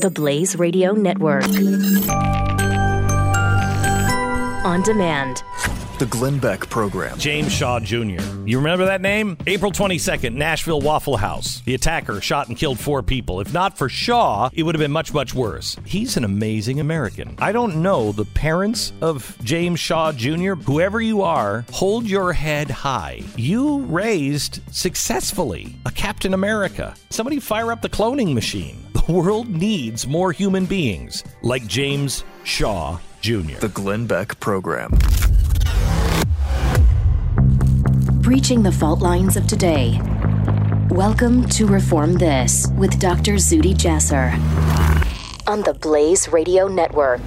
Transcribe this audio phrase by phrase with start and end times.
[0.00, 1.44] The Blaze Radio Network.
[4.64, 5.42] On demand.
[5.98, 7.18] The Glenn Beck Program.
[7.18, 8.22] James Shaw Jr.
[8.46, 9.36] You remember that name?
[9.46, 11.60] April 22nd, Nashville Waffle House.
[11.66, 13.42] The attacker shot and killed four people.
[13.42, 15.76] If not for Shaw, it would have been much, much worse.
[15.84, 17.36] He's an amazing American.
[17.38, 20.54] I don't know the parents of James Shaw Jr.
[20.54, 23.20] Whoever you are, hold your head high.
[23.36, 26.94] You raised successfully a Captain America.
[27.10, 28.82] Somebody fire up the cloning machine.
[29.06, 33.58] The world needs more human beings like James Shaw Jr.
[33.58, 34.90] The Glenn Beck Program.
[38.20, 40.00] Breaching the fault lines of today.
[40.90, 43.34] Welcome to Reform This with Dr.
[43.34, 44.32] Zuhdi Jasser
[45.48, 47.26] on the Blaze Radio Network.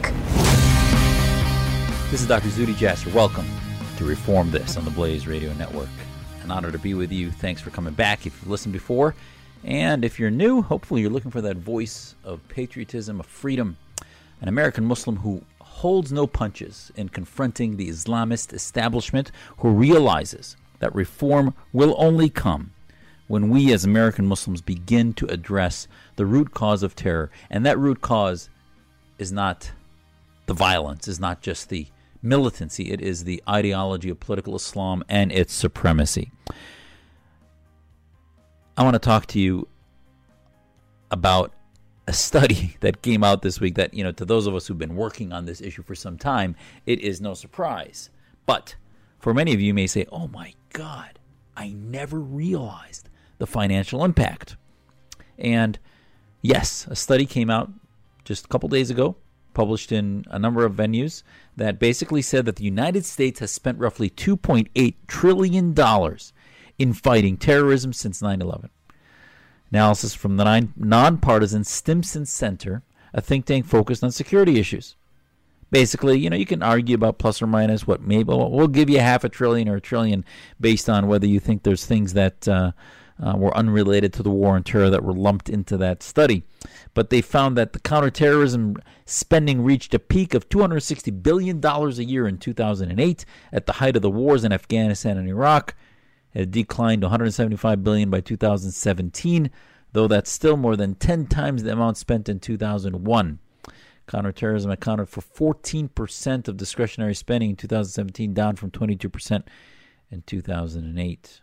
[2.11, 2.49] This is Dr.
[2.49, 3.13] Zuhdi Jasser.
[3.13, 3.47] Welcome
[3.97, 5.89] to Reform This on the Blaze Radio Network.
[6.43, 7.31] An honor to be with you.
[7.31, 9.15] Thanks for coming back if you've listened before.
[9.63, 13.77] And if you're new, hopefully you're looking for that voice of patriotism, of freedom,
[14.41, 20.93] an American Muslim who holds no punches in confronting the Islamist establishment, who realizes that
[20.93, 22.71] reform will only come
[23.27, 27.31] when we as American Muslims begin to address the root cause of terror.
[27.49, 28.49] And that root cause
[29.17, 29.71] is not
[30.45, 31.87] the violence, is not just the
[32.21, 36.31] militancy, it is the ideology of political Islam and its supremacy.
[38.75, 39.67] I want to talk to you
[41.11, 41.53] about
[42.07, 44.77] a study that came out this week that, you know, to those of us who've
[44.77, 48.09] been working on this issue for some time, it is no surprise.
[48.45, 48.75] But
[49.19, 51.19] for many of you, may say, oh my God,
[51.55, 54.57] I never realized the financial impact.
[55.37, 55.77] And
[56.41, 57.71] yes, a study came out
[58.25, 59.15] just a couple days ago,
[59.53, 61.21] published in a number of venues,
[61.55, 65.73] that basically said that the United States has spent roughly $2.8 trillion
[66.77, 68.69] in fighting terrorism since 9 11.
[69.71, 72.83] Analysis from the nonpartisan Stimson Center,
[73.13, 74.95] a think tank focused on security issues
[75.73, 78.99] basically, you know, you can argue about plus or minus what maybe we'll give you
[78.99, 80.23] half a trillion or a trillion
[80.61, 82.71] based on whether you think there's things that uh,
[83.21, 86.43] uh, were unrelated to the war on terror that were lumped into that study.
[86.93, 92.27] But they found that the counterterrorism spending reached a peak of $260 billion a year
[92.27, 95.75] in 2008 at the height of the wars in Afghanistan and Iraq.
[96.33, 99.51] It declined to 175 billion by 2017,
[99.91, 103.39] though that's still more than 10 times the amount spent in 2001.
[104.07, 109.43] Counterterrorism accounted for 14% of discretionary spending in 2017, down from 22%
[110.09, 111.41] in 2008.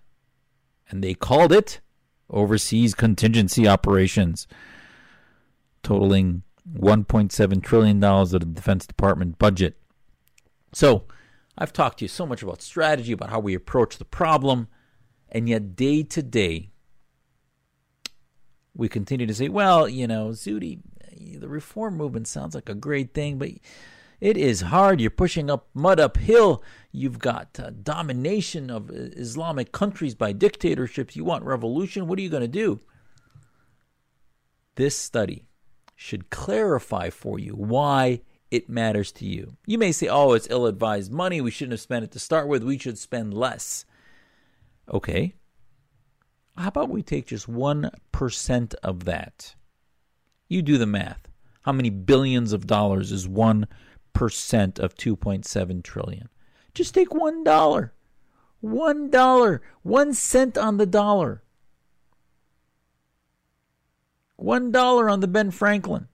[0.91, 1.81] And they called it
[2.29, 4.47] overseas contingency operations,
[5.83, 9.77] totaling $1.7 trillion of the Defense Department budget.
[10.73, 11.05] So,
[11.59, 14.69] I've talked to you so much about strategy, about how we approach the problem,
[15.31, 16.71] and yet day to day,
[18.75, 20.81] we continue to say, well, you know, Zuhdi,
[21.39, 23.51] the reform movement sounds like a great thing, but
[24.21, 25.01] it is hard.
[25.01, 26.63] You're pushing up mud uphill.
[26.93, 31.17] You've got uh, domination of Islamic countries by dictatorships.
[31.17, 32.07] You want revolution.
[32.07, 32.81] What are you going to do?
[34.75, 35.47] This study
[35.95, 39.57] should clarify for you why it matters to you.
[39.67, 41.41] You may say, oh, it's ill advised money.
[41.41, 42.63] We shouldn't have spent it to start with.
[42.63, 43.85] We should spend less.
[44.91, 45.35] Okay.
[46.57, 49.55] How about we take just 1% of that?
[50.49, 51.29] You do the math.
[51.63, 53.67] How many billions of dollars is 1%
[54.79, 56.29] of 2.7 trillion?
[56.75, 57.91] Just take $1.
[58.63, 59.61] $1.
[59.83, 61.43] 1 cent on the dollar.
[64.41, 66.09] $1 on the Ben Franklin.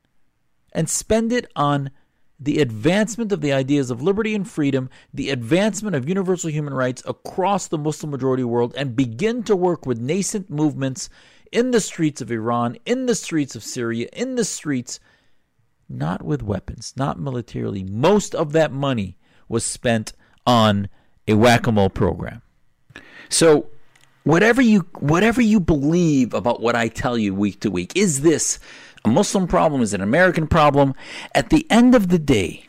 [0.72, 1.91] And spend it on
[2.38, 7.02] the advancement of the ideas of liberty and freedom, the advancement of universal human rights
[7.06, 11.08] across the Muslim majority world, and begin to work with nascent movements
[11.50, 15.00] in the streets of Iran, in the streets of Syria, in the streets,
[15.88, 17.84] not with weapons, not militarily.
[17.84, 19.16] Most of that money
[19.48, 20.12] was spent
[20.46, 20.88] on
[21.26, 22.42] a whack-a-mole program.
[23.28, 23.69] So
[24.25, 28.58] whatever you whatever you believe about what I tell you week to week, is this
[29.06, 29.81] a Muslim problem?
[29.81, 30.94] Is it an American problem?
[31.35, 32.67] At the end of the day,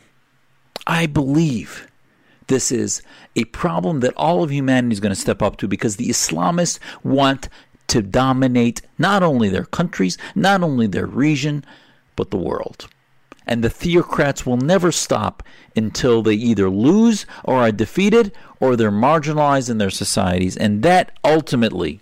[0.85, 1.87] I believe
[2.47, 3.01] this is
[3.35, 6.79] a problem that all of humanity is going to step up to because the Islamists
[7.03, 7.49] want
[7.87, 11.65] to dominate not only their countries, not only their region,
[12.15, 12.87] but the world.
[13.45, 15.41] And the theocrats will never stop
[15.75, 20.57] until they either lose or are defeated or they're marginalized in their societies.
[20.57, 22.01] And that ultimately,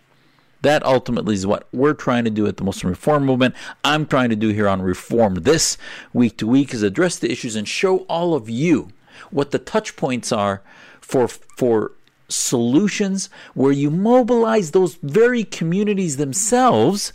[0.65, 3.55] that ultimately is what we're trying to do at the Muslim Reform Movement.
[3.83, 5.77] I'm trying to do here on Reform this
[6.13, 8.89] week to week is address the issues and show all of you
[9.31, 10.61] what the touch points are
[11.01, 11.93] for for
[12.27, 17.13] solutions where you mobilize those very communities themselves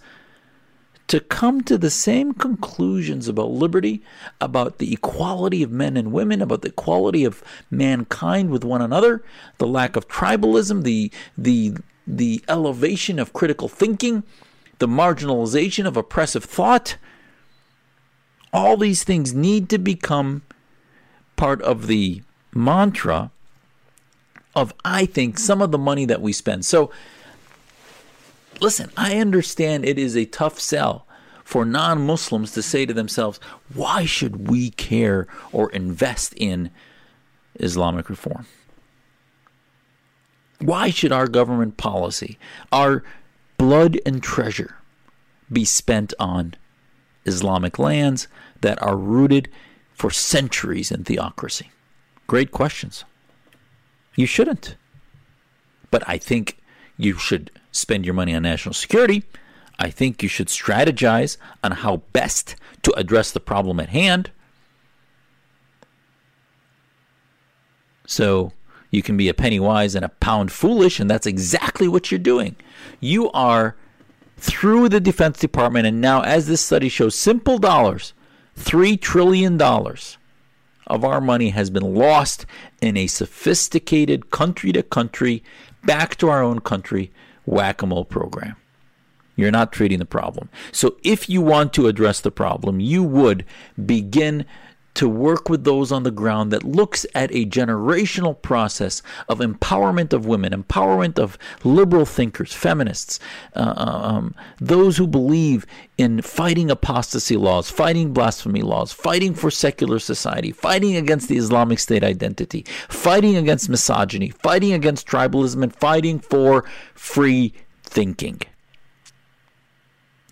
[1.08, 4.00] to come to the same conclusions about liberty,
[4.40, 9.24] about the equality of men and women, about the equality of mankind with one another,
[9.58, 11.74] the lack of tribalism, the the
[12.16, 14.22] the elevation of critical thinking,
[14.78, 16.96] the marginalization of oppressive thought.
[18.52, 20.42] All these things need to become
[21.36, 22.22] part of the
[22.52, 23.30] mantra
[24.54, 26.64] of, I think, some of the money that we spend.
[26.64, 26.90] So,
[28.60, 31.06] listen, I understand it is a tough sell
[31.44, 33.38] for non Muslims to say to themselves,
[33.72, 36.70] why should we care or invest in
[37.54, 38.46] Islamic reform?
[40.60, 42.38] Why should our government policy,
[42.70, 43.02] our
[43.56, 44.76] blood and treasure,
[45.50, 46.54] be spent on
[47.24, 48.28] Islamic lands
[48.60, 49.48] that are rooted
[49.94, 51.70] for centuries in theocracy?
[52.26, 53.04] Great questions.
[54.16, 54.76] You shouldn't.
[55.90, 56.58] But I think
[56.96, 59.24] you should spend your money on national security.
[59.78, 64.30] I think you should strategize on how best to address the problem at hand.
[68.06, 68.52] So
[68.90, 72.18] you can be a penny wise and a pound foolish, and that's exactly what you're
[72.18, 72.56] doing.
[72.98, 73.76] You are
[74.36, 78.14] through the Defense Department, and now, as this study shows, simple dollars,
[78.58, 82.46] $3 trillion of our money has been lost
[82.80, 85.42] in a sophisticated country to country,
[85.84, 87.12] back to our own country
[87.46, 88.56] whack a mole program.
[89.36, 90.50] You're not treating the problem.
[90.72, 93.44] So, if you want to address the problem, you would
[93.86, 94.44] begin
[94.94, 100.12] to work with those on the ground that looks at a generational process of empowerment
[100.12, 103.20] of women, empowerment of liberal thinkers, feminists,
[103.54, 105.64] uh, uh, um, those who believe
[105.96, 111.78] in fighting apostasy laws, fighting blasphemy laws, fighting for secular society, fighting against the Islamic
[111.78, 116.64] State identity, fighting against misogyny, fighting against tribalism, and fighting for
[116.94, 117.54] free
[117.84, 118.40] thinking.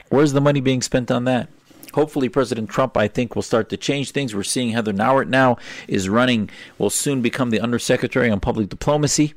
[0.09, 1.49] Where's the money being spent on that?
[1.99, 4.33] Hopefully, President Trump, I think, will start to change things.
[4.33, 5.57] We're seeing Heather Nauert now
[5.89, 6.49] is running,
[6.79, 9.35] will soon become the Undersecretary on Public Diplomacy.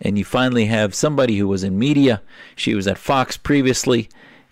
[0.00, 2.20] And you finally have somebody who was in media.
[2.56, 4.08] She was at Fox previously,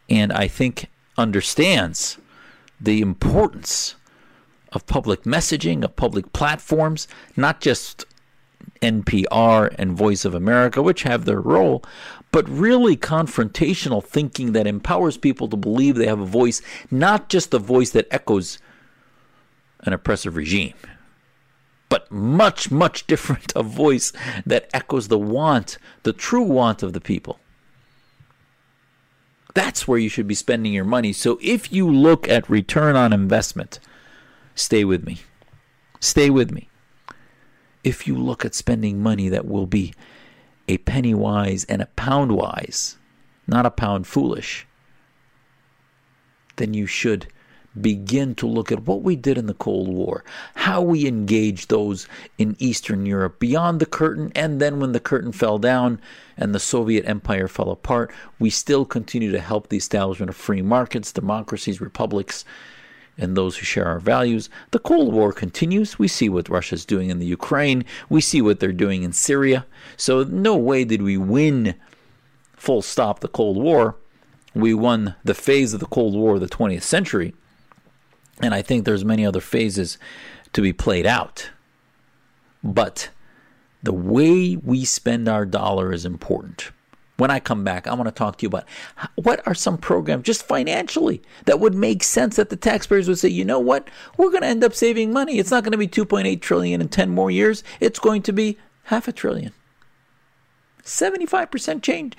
[0.09, 0.89] and I think
[1.19, 2.19] understands
[2.81, 3.97] the importance
[4.73, 8.05] of public messaging, of public platforms, not just
[8.81, 11.83] NPR and Voice of America, which have their role,
[12.33, 17.55] but really confrontational thinking that empowers people to believe they have a voice, not just
[17.55, 18.59] a voice that echoes
[19.81, 20.75] an oppressive regime,
[21.91, 24.13] but much, much different a voice
[24.47, 27.39] that echoes the want, the true want of the people.
[29.55, 31.13] That's where you should be spending your money.
[31.13, 33.79] So if you look at return on investment,
[34.55, 35.21] stay with me.
[36.01, 36.71] Stay with me.
[37.85, 39.93] If you look at spending money that will be
[40.69, 42.97] a penny wise and a pound wise,
[43.47, 44.67] not a pound foolish,
[46.57, 47.27] then you should
[47.81, 50.25] begin to look at what we did in the Cold War,
[50.55, 52.07] how we engaged those
[52.37, 56.01] in Eastern Europe beyond the curtain, and then when the curtain fell down
[56.37, 60.63] and the Soviet Empire fell apart, we still continue to help the establishment of free
[60.63, 62.45] markets, democracies, republics,
[63.19, 64.49] and those who share our values.
[64.71, 65.99] The Cold War continues.
[65.99, 67.85] We see what Russia's doing in the Ukraine.
[68.09, 69.67] We see what they're doing in Syria.
[69.97, 71.75] So no way did we win
[72.55, 73.97] full stop the Cold War.
[74.55, 77.35] We won the phase of the Cold War of the 20th century.
[78.41, 79.99] And I think there's many other phases
[80.53, 81.51] to be played out.
[82.65, 83.11] But
[83.83, 86.71] the way we spend our dollar is important.
[87.19, 88.65] When I come back, I want to talk to you about
[89.17, 93.29] what are some programs just financially that would make sense that the taxpayers would say,
[93.29, 95.39] you know what, we're going to end up saving money.
[95.39, 97.63] It's not going to be 2.8 trillion in 10 more years.
[97.81, 99.53] It's going to be half a trillion.
[100.83, 102.17] 75% change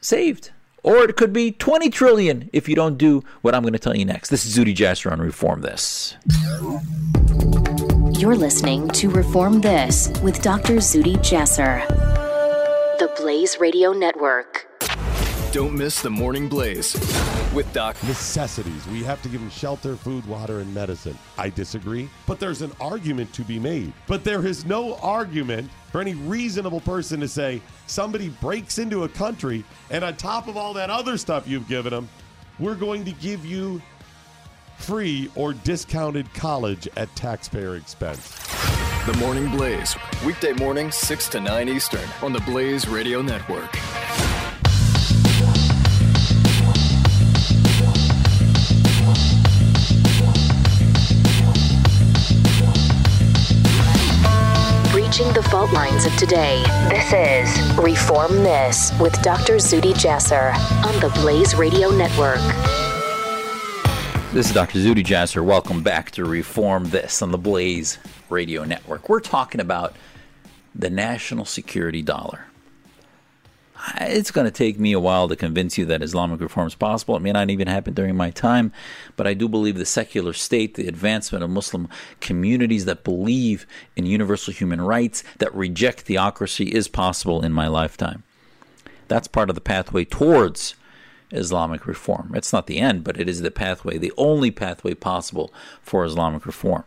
[0.00, 0.50] saved.
[0.82, 3.96] Or it could be 20 trillion if you don't do what I'm going to tell
[3.96, 4.30] you next.
[4.30, 6.16] This is Zuhdi Jasser on Reform This.
[8.18, 10.76] You're listening to Reform This with Dr.
[10.76, 12.17] Zuhdi Jasser.
[13.08, 14.66] The Blaze Radio Network.
[15.52, 16.92] Don't miss the Morning Blaze
[17.54, 17.96] with Doc.
[18.04, 18.86] necessities.
[18.88, 21.16] We have to give them shelter, food, water, and medicine.
[21.38, 23.92] I disagree, but there's an argument to be made.
[24.06, 29.08] But there is no argument for any reasonable person to say somebody breaks into a
[29.08, 32.08] country and on top of all that other stuff you've given them,
[32.58, 33.80] we're going to give you
[34.76, 38.47] free or discounted college at taxpayer expense.
[39.08, 43.72] The Morning Blaze, weekday mornings 6 to 9 Eastern on the Blaze Radio Network.
[54.92, 56.62] Breaching the fault lines of today.
[56.90, 59.54] This is Reform This with Dr.
[59.54, 60.52] Zuhdi Jasser
[60.84, 62.87] on the Blaze Radio Network.
[64.34, 64.78] This is Dr.
[64.78, 65.42] Zuhdi Jasser.
[65.42, 67.96] Welcome back to Reform This on the Blaze
[68.28, 69.08] Radio Network.
[69.08, 69.96] We're talking about
[70.74, 72.44] the national security dollar.
[73.98, 77.16] It's going to take me a while to convince you that Islamic reform is possible.
[77.16, 78.70] It may not even happen during my time,
[79.16, 81.88] but I do believe the secular state, the advancement of Muslim
[82.20, 83.66] communities that believe
[83.96, 88.24] in universal human rights, that reject theocracy, is possible in my lifetime.
[89.08, 90.74] That's part of the pathway towards
[91.30, 92.32] Islamic reform.
[92.34, 96.46] It's not the end, but it is the pathway, the only pathway possible for Islamic
[96.46, 96.84] reform.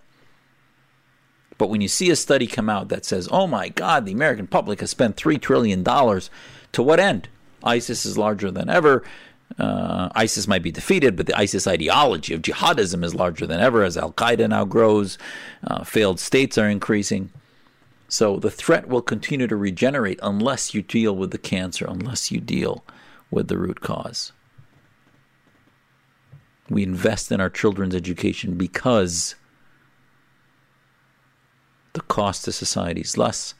[1.57, 4.47] But when you see a study come out that says, oh my God, the American
[4.47, 7.29] public has spent $3 trillion to what end?
[7.63, 9.03] ISIS is larger than ever.
[9.59, 13.83] Uh, ISIS might be defeated, but the ISIS ideology of jihadism is larger than ever
[13.83, 15.19] as Al Qaeda now grows.
[15.63, 17.29] Uh, failed states are increasing.
[18.07, 22.39] So the threat will continue to regenerate unless you deal with the cancer, unless you
[22.41, 22.83] deal
[23.31, 24.33] with the root cause.
[26.69, 29.35] We invest in our children's education because
[31.93, 33.53] the cost to society is less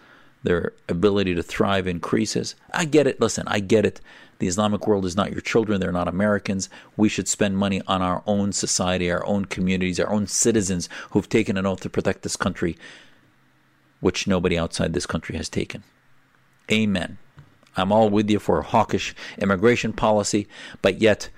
[0.44, 2.56] their ability to thrive increases.
[2.74, 3.20] I get it.
[3.22, 4.02] Listen, I get it.
[4.40, 5.80] The Islamic world is not your children.
[5.80, 6.68] They're not Americans.
[6.98, 11.30] We should spend money on our own society, our own communities, our own citizens who've
[11.30, 12.76] taken an oath to protect this country,
[14.00, 15.84] which nobody outside this country has taken.
[16.72, 17.20] Amen.
[17.78, 20.48] I'm all with you for a hawkish immigration policy,
[20.82, 21.30] but yet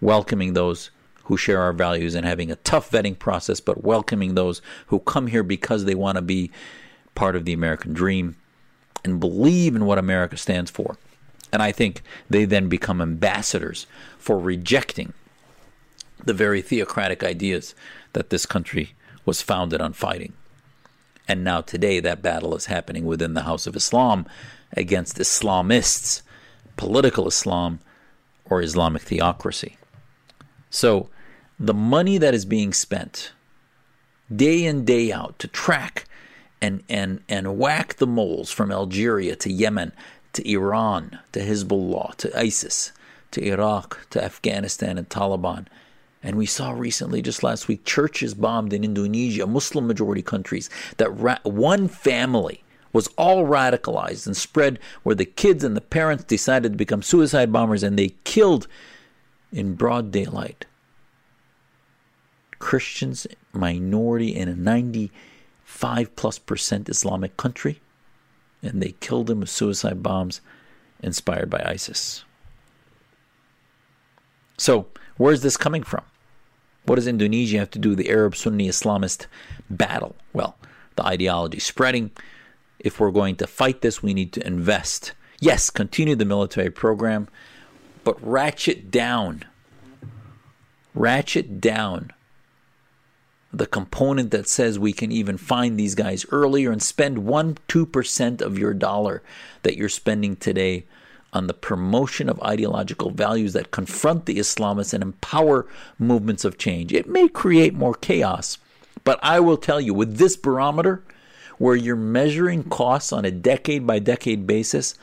[0.00, 0.90] welcoming those
[1.24, 5.28] who share our values and having a tough vetting process, but welcoming those who come
[5.28, 6.50] here because they want to be
[7.14, 8.36] part of the American dream
[9.04, 10.96] and believe in what America stands for.
[11.52, 13.86] And I think they then become ambassadors
[14.18, 15.12] for rejecting
[16.24, 17.74] the very theocratic ideas
[18.12, 20.32] that this country was founded on fighting.
[21.26, 24.26] And now, today, that battle is happening within the House of Islam
[24.76, 26.22] against Islamists,
[26.76, 27.80] political Islam,
[28.44, 29.76] or Islamic theocracy.
[30.70, 31.08] So,
[31.58, 33.32] the money that is being spent
[34.34, 36.06] day in, day out to track
[36.60, 39.92] and, and, and whack the moles from Algeria to Yemen
[40.32, 42.92] to Iran to Hezbollah to ISIS
[43.30, 45.66] to Iraq to Afghanistan and Taliban.
[46.22, 51.10] And we saw recently, just last week, churches bombed in Indonesia, Muslim majority countries, that
[51.10, 52.63] ra- one family
[52.94, 57.52] was all radicalized and spread where the kids and the parents decided to become suicide
[57.52, 58.66] bombers and they killed
[59.52, 60.64] in broad daylight
[62.64, 67.82] Christians, minority in a 95 plus percent Islamic country,
[68.62, 70.40] and they killed them with suicide bombs
[71.02, 72.24] inspired by ISIS.
[74.56, 74.86] So,
[75.18, 76.04] where is this coming from?
[76.86, 79.26] What does Indonesia have to do with the Arab Sunni Islamist
[79.68, 80.16] battle?
[80.32, 80.56] Well,
[80.96, 82.12] the ideology spreading.
[82.84, 85.14] If we're going to fight this, we need to invest.
[85.40, 87.28] Yes, continue the military program,
[88.04, 89.44] but ratchet down.
[90.94, 92.12] Ratchet down
[93.56, 98.40] the component that says we can even find these guys earlier and spend 1 2%
[98.40, 99.22] of your dollar
[99.62, 100.84] that you're spending today
[101.32, 105.66] on the promotion of ideological values that confront the Islamists and empower
[105.98, 106.92] movements of change.
[106.92, 108.58] It may create more chaos,
[109.04, 111.02] but I will tell you with this barometer,
[111.58, 114.94] where you're measuring costs on a decade by decade basis,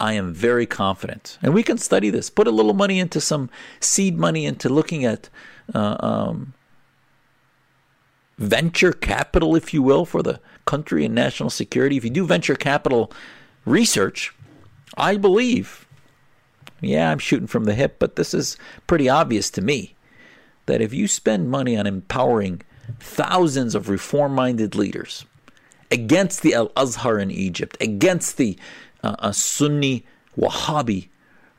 [0.00, 1.38] I am very confident.
[1.42, 2.30] And we can study this.
[2.30, 5.28] Put a little money into some seed money into looking at
[5.74, 6.54] uh, um,
[8.38, 12.54] venture capital, if you will, for the country and national security, if you do venture
[12.54, 13.10] capital
[13.64, 14.34] research,
[14.96, 15.86] I believe,
[16.80, 18.56] yeah, I'm shooting from the hip, but this is
[18.86, 19.96] pretty obvious to me
[20.66, 22.60] that if you spend money on empowering
[23.00, 25.24] thousands of reform minded leaders
[25.90, 28.58] against the Al Azhar in Egypt, against the
[29.02, 30.04] uh, uh, Sunni
[30.36, 31.08] Wahhabi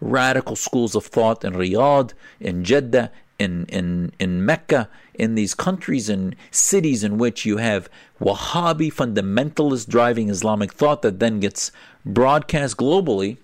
[0.01, 6.09] radical schools of thought in Riyadh, in Jeddah, in, in, in Mecca, in these countries
[6.09, 11.71] and cities in which you have Wahhabi fundamentalists driving Islamic thought that then gets
[12.05, 13.37] broadcast globally,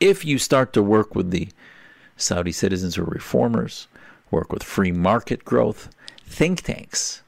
[0.00, 1.48] if you start to work with the
[2.16, 3.88] Saudi citizens or reformers,
[4.30, 5.88] work with free market growth,
[6.26, 7.22] think tanks,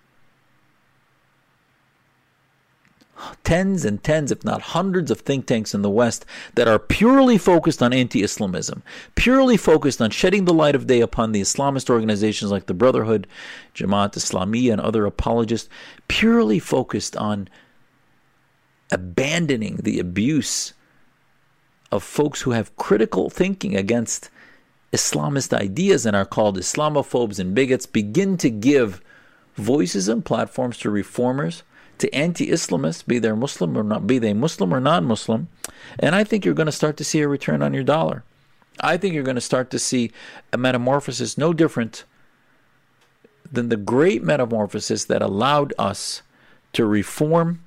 [3.44, 7.38] tens and tens, if not hundreds, of think tanks in the West that are purely
[7.38, 8.82] focused on anti Islamism,
[9.14, 13.26] purely focused on shedding the light of day upon the Islamist organizations like the Brotherhood,
[13.74, 15.68] Jamaat Islamiyah, and other apologists,
[16.08, 17.48] purely focused on
[18.90, 20.74] abandoning the abuse
[21.90, 24.30] of folks who have critical thinking against
[24.92, 29.00] Islamist ideas and are called Islamophobes and bigots, begin to give
[29.56, 31.62] voices and platforms to reformers
[31.98, 35.48] to anti-Islamists, be they Muslim or not, be they Muslim or non-Muslim,
[35.98, 38.24] and I think you're going to start to see a return on your dollar.
[38.80, 40.12] I think you're going to start to see
[40.52, 42.04] a metamorphosis no different
[43.50, 46.22] than the great metamorphosis that allowed us
[46.72, 47.64] to reform,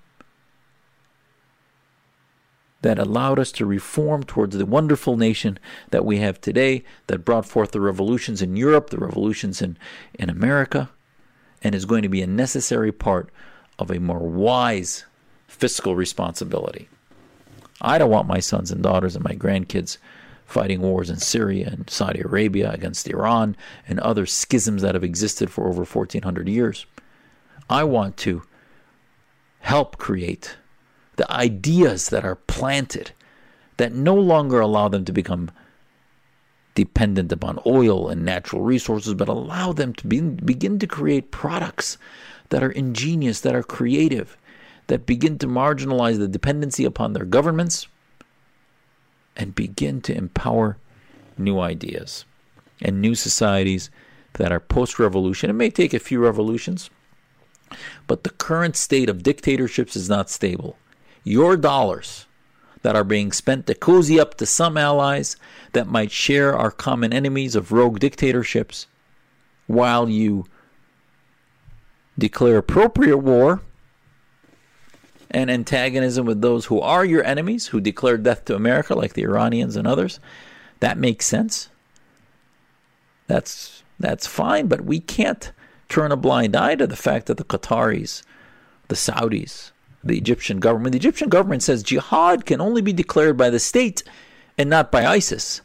[2.82, 5.58] that allowed us to reform towards the wonderful nation
[5.90, 9.78] that we have today, that brought forth the revolutions in Europe, the revolutions in,
[10.14, 10.90] in America,
[11.62, 13.32] and is going to be a necessary part
[13.80, 15.06] of a more wise
[15.48, 16.90] fiscal responsibility.
[17.82, 19.98] I don't want my sons and daughters and my grandkids
[20.46, 23.56] fighting wars in Syria and Saudi Arabia against Iran
[23.88, 26.86] and other schisms that have existed for over 1400 years.
[27.70, 28.44] I want to
[29.60, 30.58] help create
[31.16, 33.12] the ideas that are planted
[33.78, 35.52] that no longer allow them to become
[36.76, 41.98] dependent upon oil and natural resources, but allow them to be, begin to create products
[42.50, 44.38] that are ingenious, that are creative,
[44.88, 47.88] that begin to marginalize the dependency upon their governments
[49.36, 50.78] and begin to empower
[51.38, 52.26] new ideas
[52.82, 53.90] and new societies
[54.34, 55.50] that are post revolution.
[55.50, 56.90] It may take a few revolutions,
[58.08, 60.78] but the current state of dictatorships is not stable.
[61.24, 62.26] Your dollars
[62.82, 65.36] that are being spent to cozy up to some allies
[65.74, 68.88] that might share our common enemies of rogue dictatorships
[69.68, 70.46] while you
[72.20, 73.62] declare appropriate war
[75.32, 79.24] and antagonism with those who are your enemies, who declare death to America, like the
[79.24, 80.20] Iranians and others.
[80.80, 81.70] That makes sense.
[83.28, 85.52] That's that's fine, but we can't
[85.88, 88.24] turn a blind eye to the fact that the Qataris,
[88.88, 89.72] the Saudis,
[90.04, 94.04] the Egyptian government, the Egyptian government says jihad can only be declared by the state
[94.58, 95.62] and not by ISIS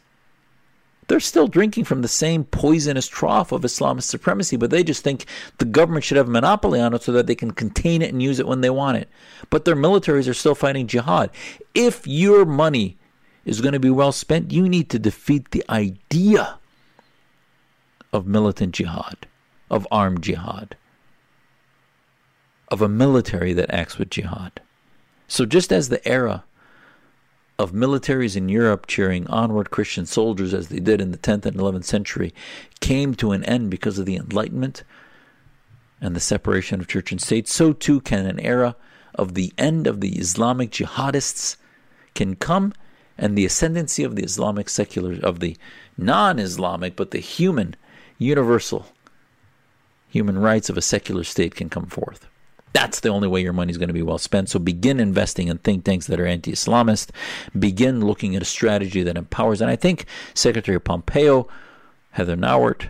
[1.07, 5.25] they're still drinking from the same poisonous trough of Islamist supremacy, but they just think
[5.57, 8.23] the government should have a monopoly on it so that they can contain it and
[8.23, 9.09] use it when they want it.
[9.49, 11.29] But their militaries are still fighting jihad.
[11.73, 12.97] If your money
[13.45, 16.57] is going to be well spent, you need to defeat the idea
[18.11, 19.27] of militant jihad,
[19.69, 20.75] of armed jihad,
[22.69, 24.61] of a military that acts with jihad.
[25.27, 26.43] So just as the era
[27.57, 31.57] of militaries in Europe cheering onward Christian soldiers as they did in the 10th and
[31.57, 32.33] 11th century
[32.81, 34.83] came to an end because of the Enlightenment
[36.01, 38.75] and the separation of church and state, so too can an era
[39.15, 41.55] of the end of the Islamic jihadists
[42.13, 42.73] can come
[43.17, 45.55] and the ascendancy of the Islamic secular of the
[45.97, 47.75] non-Islamic but the human
[48.17, 48.87] universal
[50.09, 52.27] human rights of a secular state can come forth.
[52.75, 54.49] That's the only way your money is going to be well spent.
[54.49, 57.11] So begin investing in think tanks that are anti Islamist.
[57.57, 59.61] Begin looking at a strategy that empowers.
[59.61, 61.47] And I think Secretary Pompeo,
[62.11, 62.87] Heather Nauert,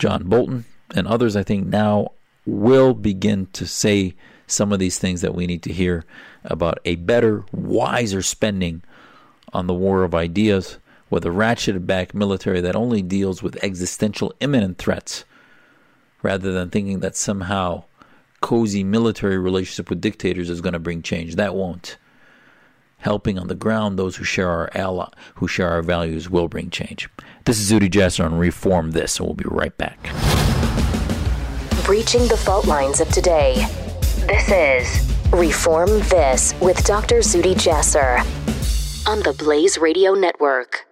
[0.00, 2.08] John Bolton, and others, I think now
[2.44, 4.16] will begin to say
[4.48, 6.04] some of these things that we need to hear
[6.42, 8.82] about a better, wiser spending
[9.52, 10.78] on the war of ideas
[11.10, 15.24] with a ratcheted back military that only deals with existential imminent threats
[16.22, 17.84] rather than thinking that somehow
[18.40, 21.36] cozy military relationship with dictators is going to bring change.
[21.36, 21.96] That won't.
[22.98, 26.68] Helping on the ground those who share our ally, who share our values will bring
[26.68, 27.08] change.
[27.44, 30.02] This is Zuhdi Jasser on Reform This, and we'll be right back.
[31.84, 33.66] Breaching the fault lines of today.
[34.26, 37.18] This is Reform This with Dr.
[37.18, 38.18] Zuhdi Jasser
[39.08, 40.87] on the Blaze Radio Network.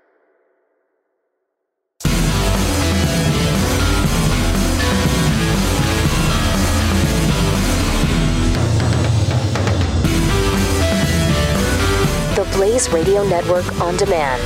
[12.45, 14.43] Blaze Radio Network on demand.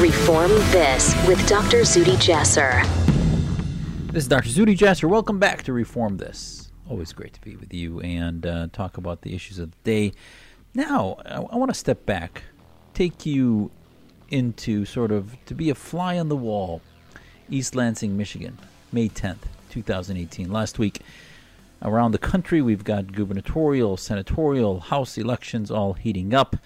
[0.00, 1.80] Reform This with Dr.
[1.80, 2.84] Zuhdi Jasser.
[4.12, 4.48] This is Dr.
[4.48, 5.08] Zuhdi Jasser.
[5.08, 6.70] Welcome back to Reform This.
[6.88, 10.12] Always great to be with you and uh, talk about the issues of the day.
[10.74, 12.42] Now, I, I want to step back,
[12.94, 13.70] take you
[14.28, 16.82] into sort of to be a fly on the wall.
[17.48, 18.58] East Lansing, Michigan,
[18.92, 20.50] May 10th, 2018.
[20.52, 21.00] Last week,
[21.82, 26.56] around the country, we've got gubernatorial, senatorial, House elections all heating up.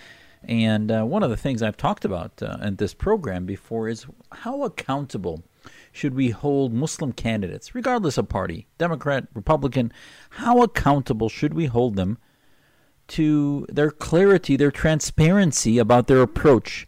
[0.46, 4.06] And uh, one of the things I've talked about uh, in this program before is
[4.30, 5.42] how accountable
[5.92, 9.92] should we hold Muslim candidates, regardless of party, Democrat, Republican,
[10.30, 12.18] how accountable should we hold them
[13.06, 16.86] to their clarity, their transparency about their approach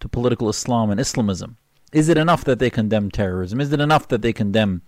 [0.00, 1.56] to political Islam and Islamism?
[1.92, 3.60] Is it enough that they condemn terrorism?
[3.60, 4.82] Is it enough that they condemn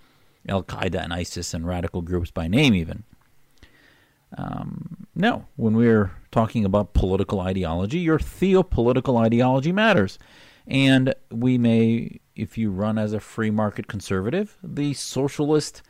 [0.48, 3.04] Al Qaeda and ISIS and radical groups by name, even?
[4.36, 10.18] Um, no, when we're talking about political ideology, your theopolitical ideology matters.
[10.66, 15.82] And we may, if you run as a free market conservative, the socialist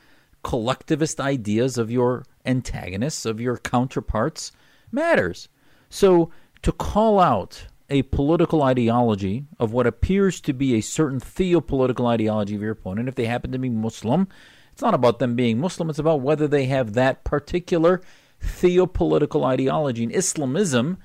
[0.44, 4.52] collectivist ideas of your antagonists, of your counterparts,
[4.92, 5.48] matters.
[5.90, 6.30] So
[6.62, 12.54] to call out a political ideology of what appears to be a certain theopolitical ideology
[12.54, 14.28] of your opponent, if they happen to be Muslim,
[14.72, 18.00] it's not about them being Muslim, it's about whether they have that particular
[18.42, 20.04] theopolitical ideology.
[20.04, 20.98] And Islamism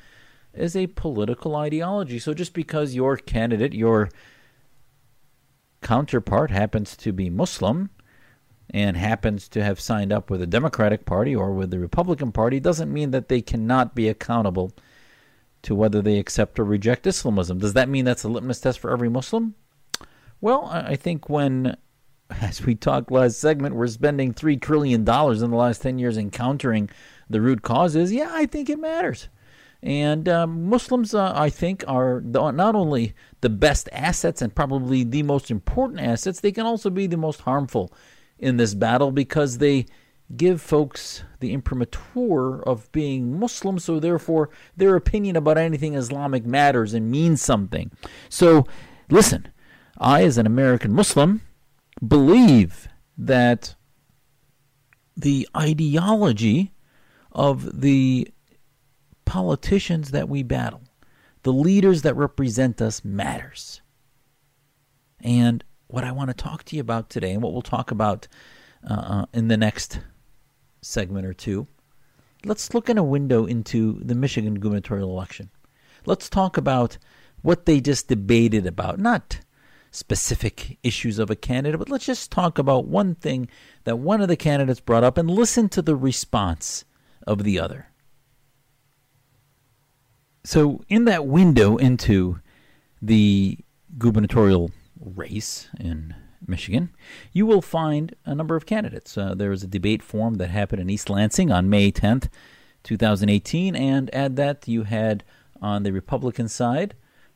[0.53, 2.19] is a political ideology.
[2.19, 4.09] So just because your candidate, your
[5.81, 7.89] counterpart happens to be Muslim
[8.69, 12.59] and happens to have signed up with the Democratic Party or with the Republican Party
[12.59, 14.71] doesn't mean that they cannot be accountable
[15.63, 17.59] to whether they accept or reject Islamism.
[17.59, 19.55] Does that mean that's a litmus test for every Muslim?
[20.41, 21.77] Well, I think when,
[22.41, 26.89] as we talked last segment, we're spending $3 trillion in the last 10 years encountering
[27.29, 29.29] the root cause is, yeah, I think it matters.
[29.81, 35.23] And um, Muslims, uh, I think, are not only the best assets and probably the
[35.23, 37.91] most important assets, they can also be the most harmful
[38.39, 39.85] in this battle because they
[40.35, 46.93] give folks the imprimatur of being Muslim, so therefore their opinion about anything Islamic matters
[46.93, 47.91] and means something.
[48.29, 48.65] So,
[49.09, 49.49] listen,
[49.97, 51.41] I, as an American Muslim,
[52.05, 53.75] believe that
[55.15, 56.72] the ideology
[57.33, 58.27] of the
[59.25, 60.81] politicians that we battle,
[61.43, 63.81] the leaders that represent us, matters.
[65.19, 68.27] And what I want to talk to you about today, and what we'll talk about
[68.87, 69.99] uh, uh, in the next
[70.81, 71.67] segment or two,
[72.45, 75.49] let's look in a window into the Michigan gubernatorial election.
[76.05, 76.97] Let's talk about
[77.41, 79.39] what they just debated about, not
[79.91, 83.47] specific issues of a candidate, but let's just talk about one thing
[83.83, 86.83] that one of the candidates brought up and listen to the response
[87.25, 87.87] of the other.
[90.43, 92.39] So, in that window into
[93.01, 93.59] the
[93.97, 96.89] gubernatorial race in Michigan,
[97.31, 99.17] you will find a number of candidates.
[99.17, 102.27] Uh, there was a debate forum that happened in East Lansing on May 10th,
[102.83, 105.23] 2018, and add that you had
[105.61, 106.93] on the Republican side,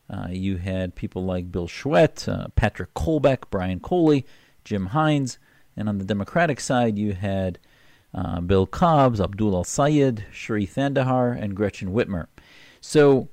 [0.10, 4.26] uh, you had people like Bill Schuette, uh, Patrick Colbeck, Brian Calley,
[4.64, 5.38] Jim Hines,
[5.76, 7.60] and on the Democratic side, you had
[8.18, 12.26] uh, Bill Cobbs, Abdul El Sayed, Shri Thanedar, and Gretchen Whitmer.
[12.82, 13.30] So,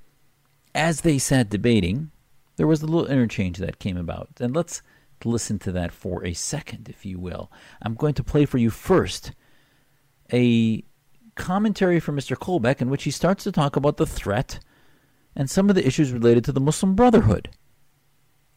[0.75, 2.11] as they sat debating,
[2.57, 4.29] there was a little interchange that came about.
[4.41, 4.83] And let's
[5.25, 7.51] listen to that for a second, if you will.
[7.81, 9.33] I'm going to play for you first
[10.31, 10.85] a
[11.35, 12.37] commentary from Mr.
[12.37, 14.61] Colbeck in which he starts to talk about the threat
[15.35, 17.49] and some of the issues related to the Muslim Brotherhood.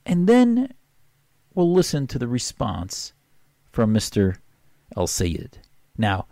[0.06, 0.74] And then
[1.54, 3.13] we'll listen to the response
[3.72, 4.38] from Mr.
[4.96, 5.60] El Sayed.
[5.97, 6.27] Now,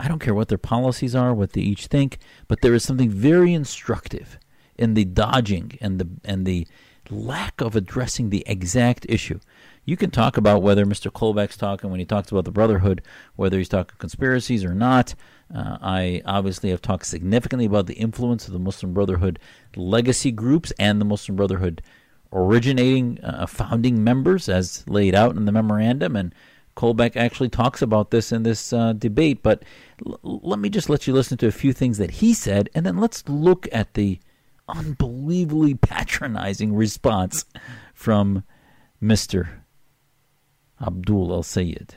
[0.00, 3.10] I don't care what their policies are, what they each think, but there is something
[3.10, 4.38] very instructive
[4.76, 6.66] in the dodging and the and the
[7.10, 9.38] lack of addressing the exact issue.
[9.84, 11.10] You can talk about whether Mr.
[11.10, 13.02] Colbeck's talking when he talks about the Brotherhood,
[13.36, 15.14] whether he's talking conspiracies or not.
[15.54, 19.38] Uh, I obviously have talked significantly about the influence of the Muslim Brotherhood
[19.76, 21.82] legacy groups and the Muslim Brotherhood
[22.32, 26.34] originating uh, founding members, as laid out in the memorandum, and
[26.76, 29.62] Colbeck actually talks about this in this uh, debate, but
[30.06, 32.86] l- let me just let you listen to a few things that he said, and
[32.86, 34.18] then let's look at the
[34.68, 37.44] unbelievably patronizing response
[37.92, 38.44] from
[39.02, 39.48] Mr.
[40.80, 41.94] Abdul El Sayed.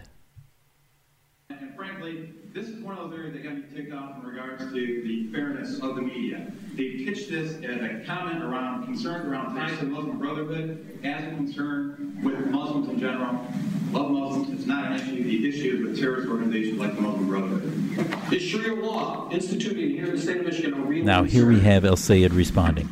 [1.49, 4.63] And frankly, this is one of those areas that got me ticked off in regards
[4.65, 6.51] to the fairness of the media.
[6.75, 11.23] They pitched this as a comment around concerns around ties to the Muslim Brotherhood as
[11.23, 13.47] a concern with Muslims in general.
[13.91, 15.23] Love Muslims is not an issue.
[15.23, 18.33] The issue is with terrorist organizations like the Muslim Brotherhood.
[18.33, 21.61] Is Sharia law instituted here in the state of Michigan a real Now, here we
[21.61, 22.89] have El Sayed responding.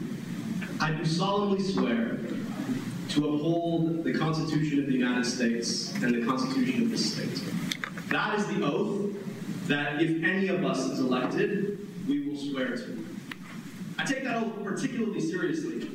[0.79, 2.19] I do solemnly swear
[3.09, 7.43] to uphold the Constitution of the United States and the Constitution of this state.
[8.07, 9.11] That is the oath
[9.67, 13.12] that if any of us is elected, we will swear to.
[13.97, 15.89] I take that oath particularly seriously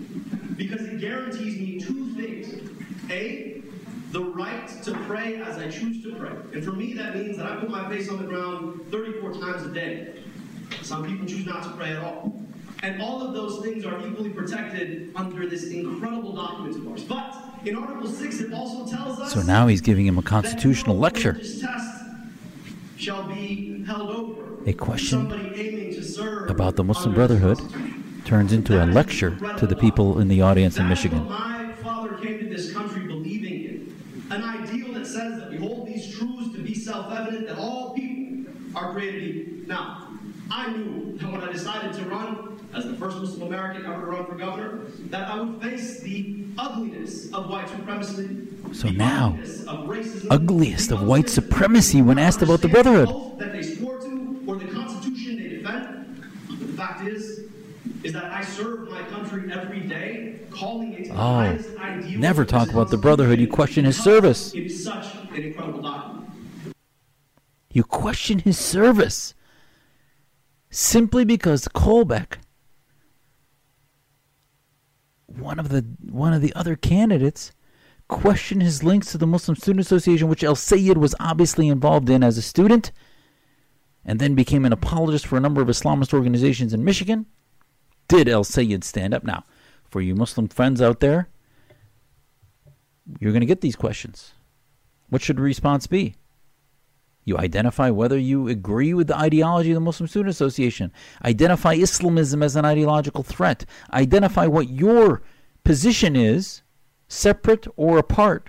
[0.56, 2.70] because it guarantees me two things.
[3.10, 3.62] A,
[4.10, 6.32] the right to pray as I choose to pray.
[6.52, 9.62] And for me, that means that I put my face on the ground 34 times
[9.64, 10.14] a day.
[10.82, 12.40] Some people choose not to pray at all.
[12.82, 17.04] And all of those things are equally protected under this incredible document of ours.
[17.04, 17.34] But
[17.64, 19.32] in Article 6, it also tells us.
[19.32, 21.32] So now he's giving him a constitutional lecture.
[21.32, 22.04] religious test
[22.96, 27.58] shall be held over A question somebody aiming to serve about the Muslim Brotherhood.
[28.28, 31.26] Turns into a lecture to the people in the audience in Michigan.
[31.26, 33.96] my father came to this country believing in.
[34.30, 38.52] An ideal that says that we hold these truths to be self-evident that all people
[38.76, 39.66] are created equal.
[39.66, 40.08] Now,
[40.50, 44.06] I knew that when I decided to run, as the first Muslim American ever to
[44.06, 48.46] run for governor, that I would face the ugliness of white supremacy.
[48.74, 49.38] So now,
[50.28, 53.38] ugliest of white supremacy when asked about the Brotherhood.
[53.38, 56.22] That they swore to, or the Constitution they defend.
[56.50, 57.47] The fact is,
[58.04, 62.44] is that I serve my country every day, calling it the Oh, highest ideal never
[62.44, 63.40] talk about the Brotherhood.
[63.40, 64.54] You question his service.
[64.54, 66.74] It is such an incredible document.
[67.72, 69.34] You question his service
[70.70, 72.38] simply because Colbeck,
[75.26, 77.52] one of the one of the other candidates,
[78.08, 82.22] questioned his links to the Muslim Student Association, which El Sayed was obviously involved in
[82.24, 82.90] as a student,
[84.04, 87.26] and then became an apologist for a number of Islamist organizations in Michigan.
[88.08, 89.22] Did El Sayed stand up?
[89.22, 89.44] Now,
[89.84, 91.28] for you Muslim friends out there,
[93.20, 94.32] you're going to get these questions.
[95.08, 96.16] What should the response be?
[97.24, 100.90] You identify whether you agree with the ideology of the Muslim Student Association.
[101.22, 103.66] Identify Islamism as an ideological threat.
[103.92, 105.22] Identify what your
[105.62, 106.62] position is,
[107.06, 108.48] separate or apart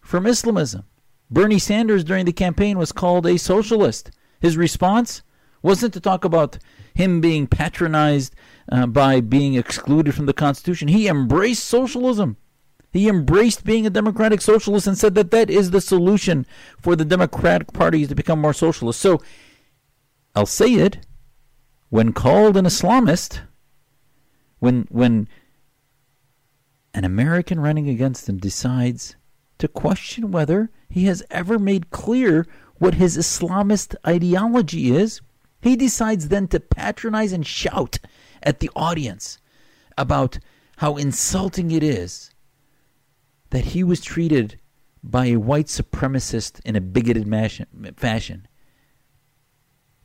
[0.00, 0.84] from Islamism.
[1.28, 4.12] Bernie Sanders during the campaign was called a socialist.
[4.40, 5.22] His response
[5.62, 6.58] wasn't to talk about
[6.94, 8.34] him being patronized
[8.70, 10.88] uh, by being excluded from the Constitution.
[10.88, 12.36] He embraced socialism.
[12.92, 16.44] He embraced being a democratic socialist and said that that is the solution
[16.78, 19.00] for the Democratic Party to become more socialist.
[19.00, 19.22] So,
[20.36, 21.06] El Sayed,
[21.88, 23.40] when called an Islamist,
[24.58, 25.28] when when
[26.94, 29.16] an American running against him decides
[29.58, 32.46] to question whether he has ever made clear
[32.78, 35.22] what his Islamist ideology is,
[35.62, 37.98] he decides then to patronize and shout
[38.42, 39.38] at the audience
[39.96, 40.38] about
[40.78, 42.30] how insulting it is
[43.50, 44.58] that he was treated
[45.04, 47.28] by a white supremacist in a bigoted
[47.96, 48.48] fashion.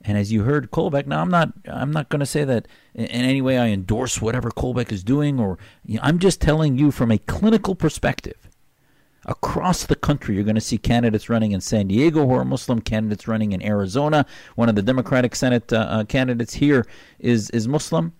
[0.02, 3.08] And as you heard Colbeck, now I'm not I'm not going to say that in
[3.08, 6.92] any way I endorse whatever Colbeck is doing, or you know, I'm just telling you
[6.92, 8.47] from a clinical perspective.
[9.30, 12.80] Across the country, you're going to see candidates running in San Diego who are Muslim,
[12.80, 14.26] candidates running in Arizona.
[14.56, 16.86] One of the Democratic Senate uh, uh, candidates here
[17.20, 18.14] is is Muslim.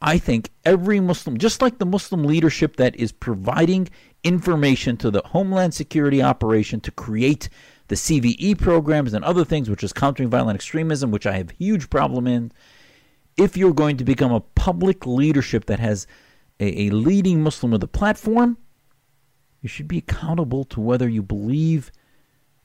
[0.00, 3.88] I think every Muslim, just like the Muslim leadership that is providing
[4.22, 7.48] information to the Homeland Security operation to create
[7.88, 11.88] the CVE programs and other things, which is countering violent extremism, which I have huge
[11.88, 12.52] problem in.
[13.36, 16.06] If you're going to become a public leadership that has
[16.58, 18.58] a, a leading Muslim with a platform,
[19.66, 21.90] you should be accountable to whether you believe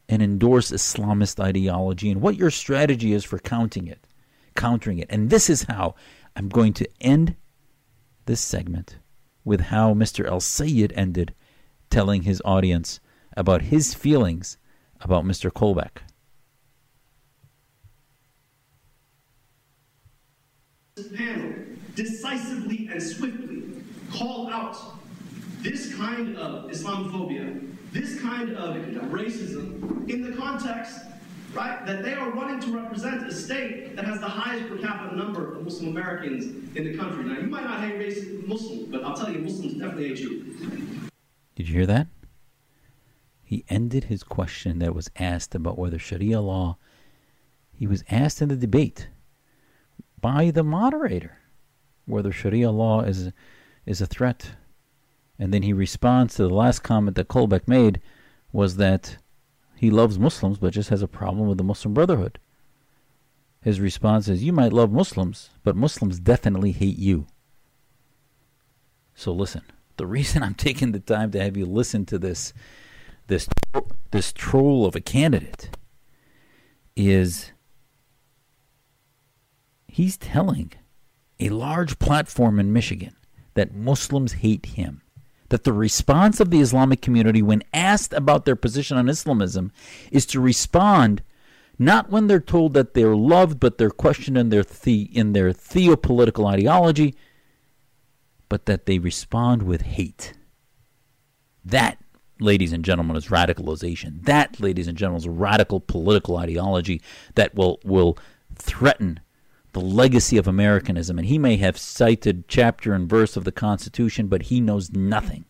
[0.08, 4.06] and endorse Islamist ideology and what your strategy is for counting it,
[4.56, 5.08] countering it.
[5.10, 5.96] And this is how
[6.36, 7.36] I'm going to end
[8.28, 9.00] this segment
[9.44, 10.28] with how Mr.
[10.28, 11.34] El Sayed ended
[11.90, 13.00] telling his audience
[13.36, 14.60] about his feelings
[15.00, 15.50] about Mr.
[15.50, 16.04] Colbeck.
[20.94, 21.52] This panel
[21.96, 23.64] decisively and swiftly
[24.12, 25.01] call out
[25.62, 28.76] this kind of Islamophobia, this kind of
[29.12, 31.00] racism in the context,
[31.54, 35.16] right, that they are running to represent a state that has the highest per capita
[35.16, 36.46] number of Muslim Americans
[36.76, 37.26] in the country.
[37.26, 41.10] Now, you might not hate racist Muslims, but I'll tell you, Muslims definitely hate you.
[41.56, 42.08] Did you hear that?
[43.44, 46.78] He ended his question that was asked about whether Sharia law.
[47.74, 49.10] He was asked in the debate
[50.20, 51.38] by the moderator
[52.06, 53.32] whether Sharia law is
[53.86, 54.52] is a threat,
[55.42, 58.00] and then he responds to the last comment that Colbeck made
[58.54, 59.18] was that
[59.76, 62.40] he loves Muslims but just has a problem with the Muslim Brotherhood.
[63.62, 67.28] His response is, "You might love Muslims, but Muslims definitely hate you."
[69.14, 69.64] So listen
[70.02, 72.54] the reason I'm taking the time to have you listen to this
[73.28, 73.48] this
[74.10, 75.70] this troll of a candidate
[76.96, 77.52] is
[79.88, 80.74] he's telling
[81.40, 83.16] a large platform in Michigan
[83.54, 85.02] that Muslims hate him.
[85.52, 89.74] That the response of the Islamic community when asked about their position on Islamism
[90.10, 91.24] is to respond
[91.78, 95.52] not when they're told that they're loved, but they're questioned in their the, in their
[95.52, 97.16] theopolitical ideology,
[98.48, 100.32] but that they respond with hate.
[101.66, 101.98] That,
[102.40, 104.24] ladies and gentlemen, is radicalization.
[104.24, 107.02] That, ladies and gentlemen, is radical political ideology
[107.36, 108.18] that will will
[108.56, 109.20] threaten
[109.74, 111.18] the legacy of Americanism.
[111.18, 115.46] And he may have cited chapter and verse of the Constitution, but he knows nothing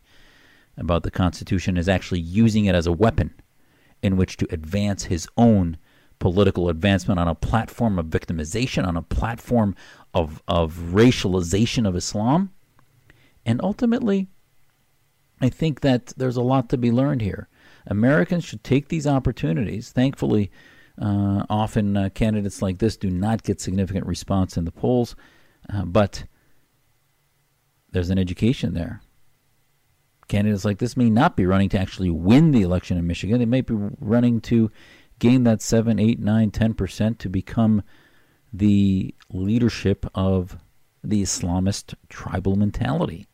[0.77, 3.33] about the Constitution, is actually using it as a weapon
[4.01, 5.77] in which to advance his own
[6.19, 9.75] political advancement on a platform of victimization, on a platform
[10.13, 12.51] of, of racialization of Islam.
[13.45, 14.27] And ultimately,
[15.41, 17.47] I think that there's a lot to be learned here.
[17.87, 19.91] Americans should take these opportunities.
[19.91, 20.51] Thankfully,
[21.01, 25.15] uh, often uh, candidates like this do not get significant response in the polls.
[25.73, 26.25] Uh, but
[27.91, 29.01] there's an education there.
[30.27, 33.39] Candidates like this may not be running to actually win the election in Michigan.
[33.39, 34.71] They may be running to
[35.19, 37.83] gain that 7, 8, 9, 10% to become
[38.53, 40.57] the leadership of
[41.03, 43.27] the Islamist tribal mentality.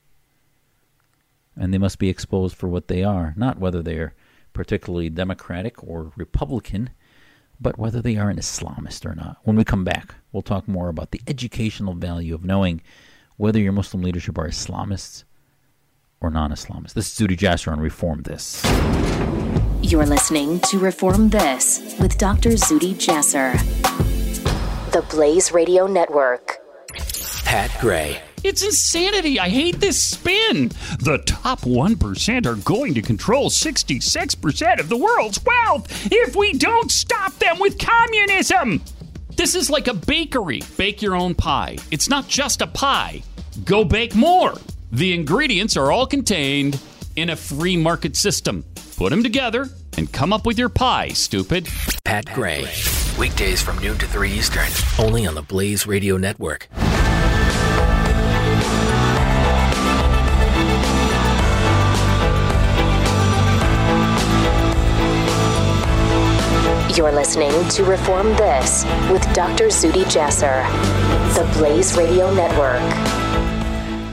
[1.55, 4.13] And they must be exposed for what they are, not whether they're
[4.53, 6.91] particularly Democratic or Republican,
[7.59, 9.37] but whether they are an Islamist or not.
[9.43, 12.81] When we come back, we'll talk more about the educational value of knowing
[13.37, 15.23] whether your Muslim leadership are Islamists
[16.21, 16.93] or non Islamists.
[16.93, 18.63] This is Zuhdi Jasser on Reform This.
[19.81, 22.51] You're listening to Reform This with Dr.
[22.51, 23.53] Zuhdi Jasser,
[24.91, 26.57] the Blaze Radio Network.
[27.45, 28.21] Pat Gray.
[28.43, 29.39] It's insanity.
[29.39, 30.69] I hate this spin.
[30.99, 36.91] The top 1% are going to control 66% of the world's wealth if we don't
[36.91, 38.83] stop them with communism.
[39.35, 40.61] This is like a bakery.
[40.77, 41.77] Bake your own pie.
[41.91, 43.23] It's not just a pie.
[43.65, 44.53] Go bake more.
[44.91, 46.79] The ingredients are all contained
[47.15, 48.63] in a free market system.
[48.97, 51.67] Put them together and come up with your pie, stupid.
[52.03, 52.67] Pat Gray.
[53.17, 54.69] Weekdays from noon to 3 Eastern,
[54.99, 56.67] only on the Blaze Radio Network.
[66.97, 69.65] You're listening to Reform This with Dr.
[69.65, 70.65] Zuhdi Jasser,
[71.35, 72.81] the Blaze Radio Network.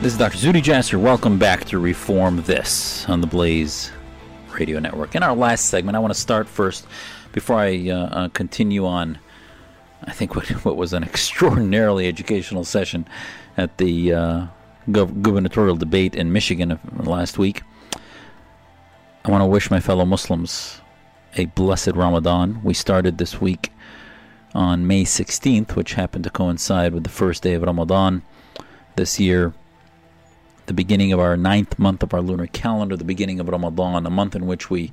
[0.03, 0.37] This is Dr.
[0.37, 1.01] Zuhdi Jasser.
[1.01, 3.91] Welcome back to Reform This on the Blaze
[4.53, 5.15] Radio Network.
[5.15, 6.87] In our last segment, I want to start first
[7.33, 9.19] before I uh, uh, continue on.
[10.03, 13.09] I think what, what, was an extraordinarily educational session
[13.57, 14.47] at the uh,
[14.91, 17.63] gov- gubernatorial debate in Michigan last week.
[19.25, 20.83] I want to wish my fellow Muslims
[21.37, 22.61] a blessed Ramadan.
[22.63, 23.73] We started this week
[24.55, 28.23] on May 16th, which happened to coincide with the first day of Ramadan
[28.97, 29.53] this year,
[30.67, 34.11] the beginning of our ninth month of our lunar calendar, the beginning of Ramadan, a
[34.11, 34.93] month in which we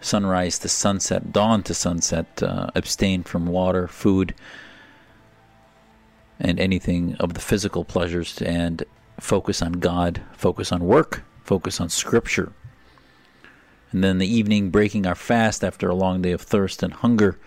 [0.00, 4.34] sunrise to sunset, dawn to sunset, uh, abstain from water, food,
[6.38, 8.84] and anything of the physical pleasures, and
[9.18, 12.52] focus on God, focus on work, focus on Scripture
[13.92, 17.38] and then the evening breaking our fast after a long day of thirst and hunger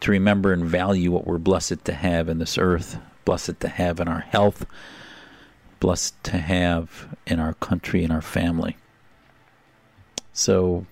[0.00, 4.00] to remember and value what we're blessed to have in this earth, blessed to have
[4.00, 4.66] in our health,
[5.80, 8.76] blessed to have in our country and our family.
[10.32, 10.86] So,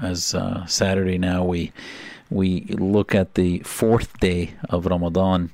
[0.00, 1.72] as uh, Saturday now, we
[2.30, 5.50] we look at the fourth day of Ramadan.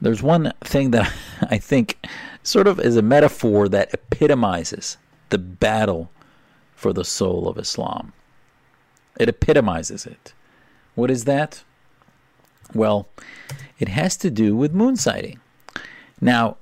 [0.00, 2.06] There's one thing that I think
[2.42, 4.96] sort of is a metaphor that epitomizes
[5.28, 6.10] the battle
[6.76, 8.12] for the soul of Islam.
[9.18, 10.34] It epitomizes it.
[10.94, 11.64] What is that?
[12.74, 13.08] Well,
[13.78, 15.40] it has to do with moon sighting.
[16.20, 16.58] Now,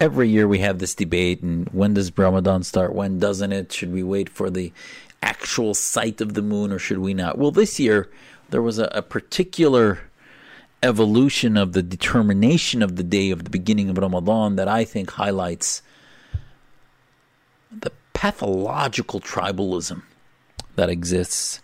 [0.00, 2.94] every year we have this debate and when does Ramadan start?
[2.94, 3.72] When doesn't it?
[3.72, 4.72] Should we wait for the
[5.22, 7.38] actual sight of the moon or should we not?
[7.38, 8.10] Well, this year
[8.50, 10.00] there was a, a particular
[10.82, 15.12] evolution of the determination of the day of the beginning of Ramadan that I think
[15.12, 15.82] highlights
[17.70, 17.90] the
[18.24, 20.00] pathological tribalism
[20.76, 21.60] that exists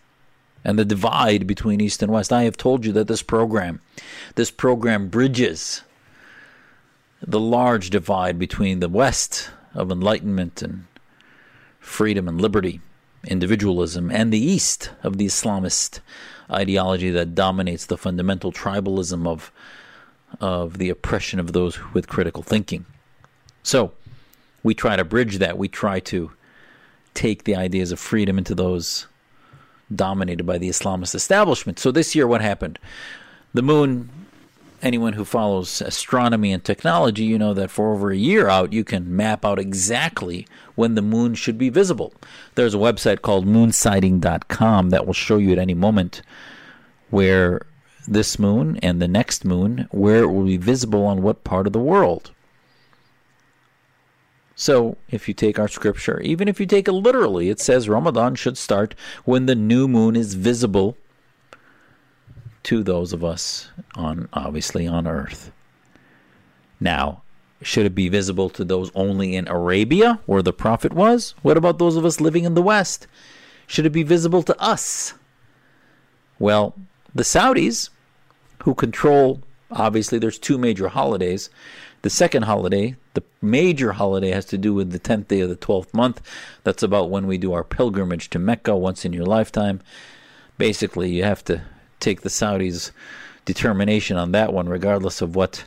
[0.62, 2.34] and the divide between East and West.
[2.34, 3.80] I have told you that this program,
[4.34, 5.84] this program bridges
[7.22, 10.84] the large divide between the West of enlightenment and
[11.78, 12.82] freedom and liberty,
[13.24, 16.00] individualism, and the East of the Islamist
[16.50, 19.50] ideology that dominates the fundamental tribalism of
[20.42, 22.84] of the oppression of those with critical thinking.
[23.62, 23.92] So,
[24.62, 25.56] we try to bridge that.
[25.56, 26.32] We try to
[27.14, 29.06] take the ideas of freedom into those
[29.94, 31.78] dominated by the Islamist establishment.
[31.78, 32.78] So this year, what happened?
[33.54, 34.10] The moon.
[34.82, 38.82] Anyone who follows astronomy and technology, you know that for over a year out, you
[38.82, 42.14] can map out exactly when the moon should be visible.
[42.54, 46.22] There's a website called moonsighting.com that will show you at any moment
[47.10, 47.60] where
[48.08, 51.74] this moon and the next moon, where it will be visible on what part of
[51.74, 52.30] the world.
[54.60, 58.34] So, if you take our scripture, even if you take it literally, it says Ramadan
[58.34, 58.94] should start
[59.24, 60.98] when the new moon is visible
[62.64, 65.50] to those of us on obviously on earth.
[66.78, 67.22] Now,
[67.62, 71.34] should it be visible to those only in Arabia where the prophet was?
[71.40, 73.06] What about those of us living in the West?
[73.66, 75.14] Should it be visible to us?
[76.38, 76.74] Well,
[77.14, 77.88] the Saudis
[78.64, 79.40] who control
[79.70, 81.48] obviously there's two major holidays
[82.02, 85.56] the second holiday, the major holiday, has to do with the 10th day of the
[85.56, 86.20] 12th month.
[86.64, 89.80] That's about when we do our pilgrimage to Mecca once in your lifetime.
[90.58, 91.62] Basically, you have to
[91.98, 92.90] take the Saudis'
[93.44, 95.64] determination on that one, regardless of what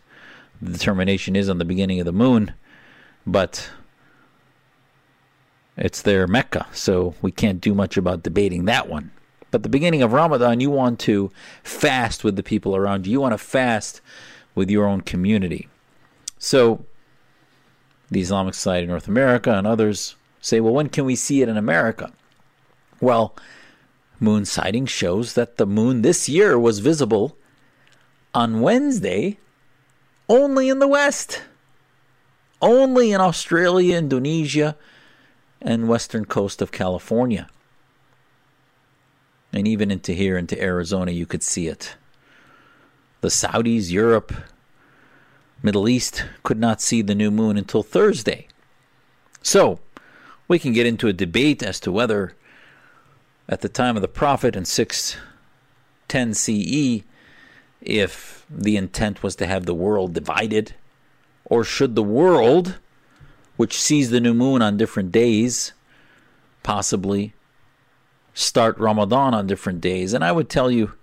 [0.61, 2.53] the determination is on the beginning of the moon,
[3.25, 3.69] but
[5.75, 9.11] it's their Mecca, so we can't do much about debating that one.
[9.51, 11.31] But the beginning of Ramadan, you want to
[11.63, 13.13] fast with the people around you.
[13.13, 14.01] You want to fast
[14.55, 15.67] with your own community.
[16.39, 16.85] So,
[18.13, 21.49] the Islamic Society of North America and others say, well, when can we see it
[21.49, 22.11] in America?
[23.01, 23.35] Well,
[24.19, 27.37] moon sighting shows that the moon this year was visible
[28.33, 29.37] on Wednesday
[30.29, 31.43] only in the West,
[32.61, 34.77] only in Australia, Indonesia,
[35.61, 37.49] and western coast of California.
[39.51, 41.95] And even into here, into Arizona, you could see it.
[43.21, 44.33] The Saudis, Europe,
[45.63, 48.47] Middle East could not see the new moon until Thursday.
[49.41, 49.79] So,
[50.47, 52.35] we can get into a debate as to whether,
[53.47, 57.03] at the time of the Prophet in 610 CE,
[57.81, 60.75] if the intent was to have the world divided,
[61.45, 62.77] or should the world,
[63.55, 65.71] which sees the new moon on different days,
[66.61, 67.33] possibly
[68.33, 70.13] start Ramadan on different days.
[70.13, 70.93] And I would tell you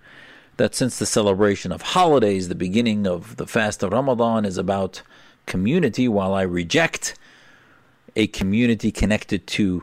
[0.60, 5.00] that since the celebration of holidays, the beginning of the fast of Ramadan is about
[5.46, 7.18] community, while I reject
[8.14, 9.82] a community connected to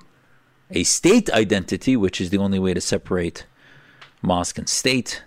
[0.69, 3.47] a state identity, which is the only way to separate
[4.21, 5.23] mosque and state.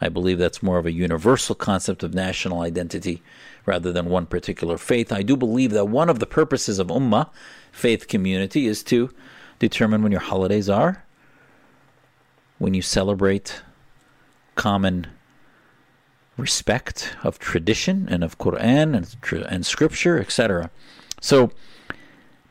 [0.00, 3.20] I believe that's more of a universal concept of national identity
[3.66, 5.12] rather than one particular faith.
[5.12, 7.30] I do believe that one of the purposes of Ummah,
[7.72, 9.10] faith community, is to
[9.58, 11.04] determine when your holidays are,
[12.58, 13.60] when you celebrate
[14.54, 15.06] common
[16.36, 20.70] respect of tradition and of Quran and, and scripture, etc.
[21.20, 21.50] So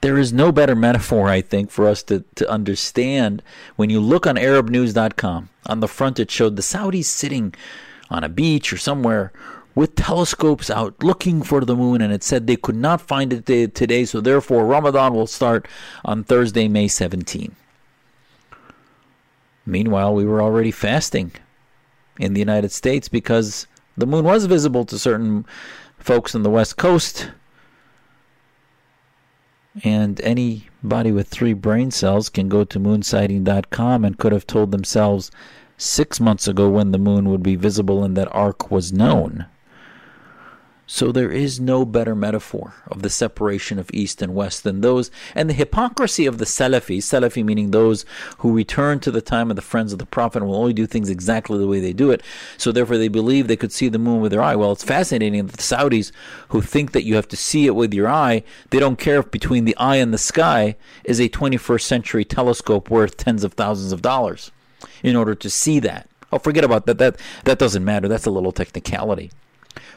[0.01, 3.41] there is no better metaphor, I think, for us to, to understand.
[3.75, 7.53] When you look on ArabNews.com, on the front it showed the Saudis sitting
[8.09, 9.31] on a beach or somewhere
[9.75, 13.73] with telescopes out looking for the moon, and it said they could not find it
[13.73, 15.67] today, so therefore Ramadan will start
[16.05, 17.55] on Thursday, May 17.
[19.65, 21.31] Meanwhile, we were already fasting
[22.19, 25.45] in the United States because the moon was visible to certain
[25.97, 27.31] folks on the West Coast.
[29.83, 35.31] And anybody with three brain cells can go to moonsighting.com and could have told themselves
[35.77, 39.47] six months ago when the moon would be visible and that arc was known.
[40.85, 45.09] So there is no better metaphor of the separation of East and West than those,
[45.33, 48.05] and the hypocrisy of the Salafi, Salafi meaning those
[48.39, 50.85] who return to the time of the friends of the Prophet and will only do
[50.85, 52.21] things exactly the way they do it.
[52.57, 54.57] So therefore they believe they could see the moon with their eye.
[54.57, 56.11] Well, it's fascinating that the Saudis
[56.49, 59.31] who think that you have to see it with your eye, they don't care if
[59.31, 60.75] between the eye and the sky
[61.05, 64.51] is a 21st century telescope worth tens of thousands of dollars
[65.01, 66.09] in order to see that.
[66.31, 66.97] Oh, forget about that.
[66.97, 68.07] That that doesn't matter.
[68.07, 69.31] That's a little technicality.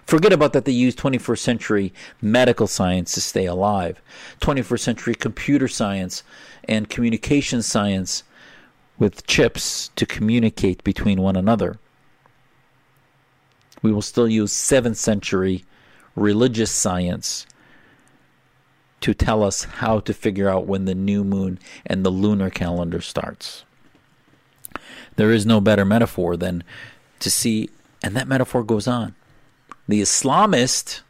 [0.06, 4.00] Forget about that they use 21st century medical science to stay alive,
[4.40, 6.22] 21st century computer science
[6.64, 8.22] and communication science
[8.98, 11.78] with chips to communicate between one another.
[13.82, 15.64] We will still use 7th century
[16.14, 17.46] religious science
[19.00, 23.00] to tell us how to figure out when the new moon and the lunar calendar
[23.00, 23.64] starts.
[25.16, 26.64] There is no better metaphor than
[27.18, 27.70] to see,
[28.02, 29.14] and that metaphor goes on
[29.88, 31.00] the Islamist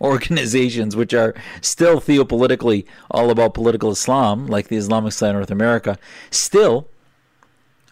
[0.00, 5.50] organizations, which are still theopolitically all about political Islam, like the Islamic State of North
[5.50, 5.98] America,
[6.30, 6.88] still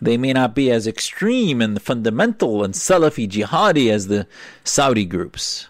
[0.00, 4.26] they may not be as extreme and fundamental and Salafi jihadi as the
[4.64, 5.68] Saudi groups.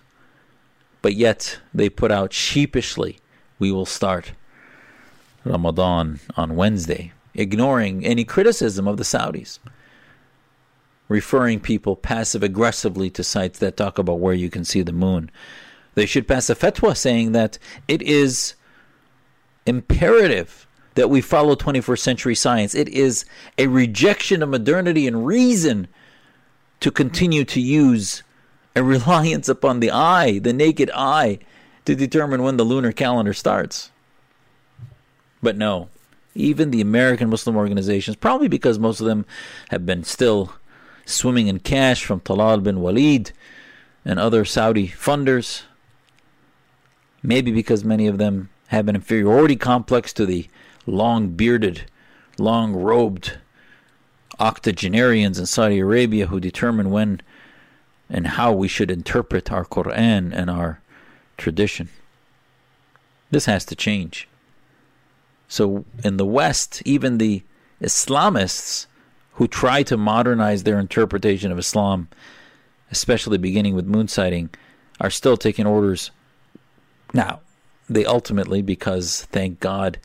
[1.01, 3.19] But yet they put out sheepishly,
[3.59, 4.33] we will start
[5.45, 9.59] Ramadan on Wednesday, ignoring any criticism of the Saudis
[11.09, 15.31] referring people passive aggressively to sites that talk about where you can see the moon.
[15.95, 18.55] They should pass a fatwa saying that it is
[19.67, 22.75] imperative that we follow 21st century science.
[22.75, 23.25] It is
[23.57, 25.89] a rejection of modernity and reason
[26.81, 28.23] to continue to use
[28.75, 31.39] a reliance upon the eye, the naked eye,
[31.85, 33.91] to determine when the lunar calendar starts.
[35.43, 35.89] But no,
[36.35, 39.25] even the American Muslim organizations, probably because most of them
[39.71, 40.53] have been still
[41.09, 43.33] swimming in cash from Talal bin Walid
[44.05, 45.63] and other Saudi funders.
[47.23, 50.47] Maybe because many of them have an inferiority complex to the
[50.87, 51.91] long bearded,
[52.39, 53.39] long robed
[54.39, 57.21] octogenarians in Saudi Arabia who determine when
[58.09, 60.81] and how we should interpret our Quran and our
[61.37, 61.89] tradition.
[63.31, 64.29] This has to change.
[65.49, 67.43] So in the West, even the
[67.83, 68.87] Islamists
[69.39, 72.09] who try to modernize their interpretation of Islam,
[72.91, 74.51] especially beginning with moon sighting,
[75.01, 76.11] are still taking orders.
[77.15, 77.39] Now,
[77.89, 80.01] they ultimately, because thank God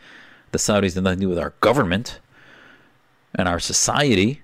[0.51, 2.19] the Saudis have nothing to do with our government
[3.33, 4.43] and our society.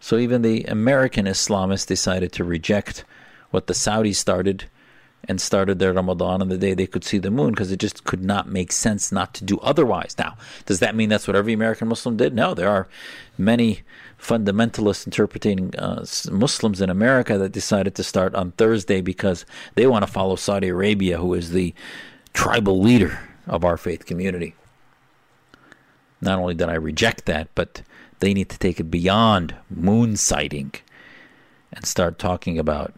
[0.00, 3.06] So even the American Islamists decided to reject
[3.52, 4.66] what the Saudis started
[5.28, 8.04] and started their Ramadan on the day they could see the moon because it just
[8.04, 10.14] could not make sense not to do otherwise.
[10.18, 12.34] Now, does that mean that's what every American Muslim did?
[12.34, 12.88] No, there are
[13.38, 13.82] many
[14.18, 19.44] fundamentalist interpreting uh, Muslims in America that decided to start on Thursday because
[19.74, 21.74] they want to follow Saudi Arabia, who is the
[22.32, 24.54] tribal leader of our faith community.
[26.20, 27.82] Not only did I reject that, but
[28.20, 30.72] they need to take it beyond moon sighting
[31.72, 32.94] and start talking about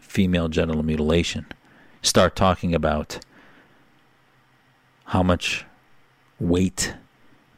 [0.00, 1.46] female genital mutilation.
[2.06, 3.18] Start talking about
[5.06, 5.64] how much
[6.38, 6.94] weight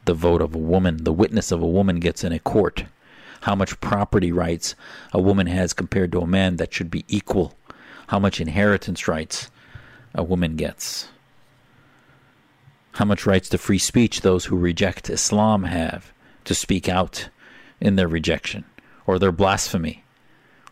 [0.05, 2.85] the vote of a woman, the witness of a woman gets in a court
[3.41, 4.73] how much property rights
[5.13, 7.53] a woman has compared to a man that should be equal,
[8.07, 9.51] how much inheritance rights
[10.15, 11.09] a woman gets,
[12.93, 16.11] how much rights to free speech those who reject Islam have
[16.45, 17.29] to speak out
[17.79, 18.65] in their rejection
[19.05, 20.03] or their blasphemy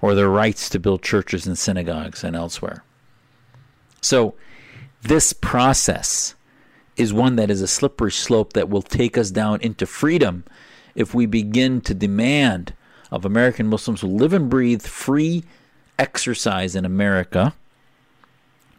[0.02, 2.84] or their rights to build churches and synagogues and elsewhere.
[4.02, 4.36] So,
[5.02, 6.36] this process
[6.96, 10.44] is one that is a slippery slope that will take us down into freedom
[10.96, 12.74] if we begin to demand
[13.12, 15.44] of American Muslims who live and breathe free
[16.00, 17.54] exercise in America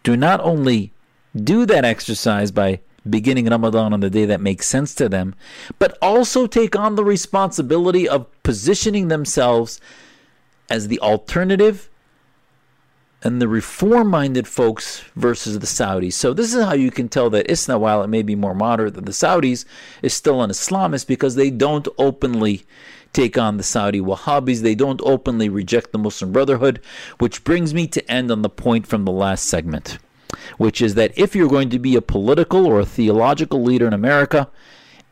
[0.04, 0.92] to not only
[1.34, 5.34] do that exercise by beginning Ramadan on the day that makes sense to them,
[5.78, 9.80] but also take on the responsibility of positioning themselves
[10.68, 11.88] as the alternative
[13.22, 16.12] and the reform minded folks versus the Saudis.
[16.12, 18.94] So, this is how you can tell that ISNA, while it may be more moderate
[18.94, 19.64] than the Saudis,
[20.02, 22.64] is still an Islamist because they don't openly
[23.12, 24.60] take on the Saudi Wahhabis.
[24.60, 26.80] They don't openly reject the Muslim Brotherhood,
[27.18, 29.98] which brings me to end on the point from the last segment,
[30.56, 33.92] which is that if you're going to be a political or a theological leader in
[33.92, 34.48] America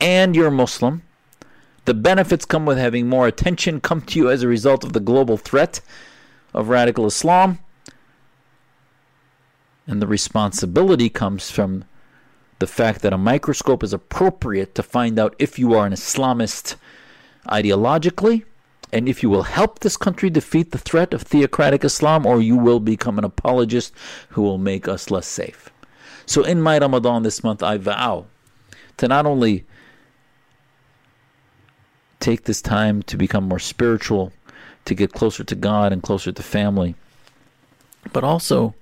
[0.01, 1.03] and you're Muslim,
[1.87, 5.01] the benefits come with having more attention come to you as a result of the
[5.01, 5.81] global threat
[6.53, 7.59] of radical Islam
[9.87, 11.85] and the responsibility comes from
[12.59, 16.77] the fact that a microscope is appropriate to find out if you are an Islamist
[17.49, 18.45] ideologically
[18.93, 22.57] and if you will help this country defeat the threat of theocratic Islam or you
[22.57, 23.93] will become an apologist
[24.31, 25.71] who will make us less safe.
[26.25, 28.27] So in my Ramadan this month, I vow
[28.97, 29.65] to not only
[32.21, 34.33] take this time to become more spiritual,
[34.87, 36.95] to get closer to God and closer to family,
[38.13, 38.75] but also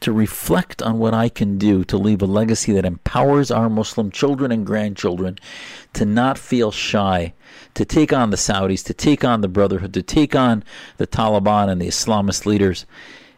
[0.00, 4.10] to reflect on what I can do to leave a legacy that empowers our Muslim
[4.10, 5.38] children and grandchildren
[5.94, 7.32] to not feel shy,
[7.74, 10.64] to take on the Saudis, to take on the Brotherhood, to take on
[10.98, 12.84] the Taliban and the Islamist leaders,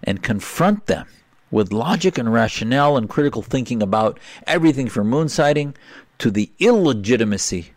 [0.03, 1.07] and confront them
[1.51, 5.75] with logic and rationale and critical thinking about everything from moon sighting
[6.19, 7.73] to the illegitimacy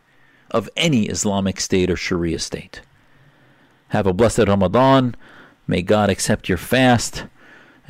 [0.50, 2.82] of any Islamic state or Sharia state.
[3.90, 5.16] Have a blessed Ramadan.
[5.68, 7.26] May God accept your fast